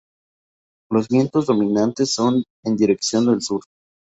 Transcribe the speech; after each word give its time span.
Los 0.91 1.09
vientos 1.09 1.45
dominantes 1.45 2.11
son 2.11 2.43
en 2.65 2.75
dirección 2.75 3.27
del 3.27 3.43
sur. 3.43 3.61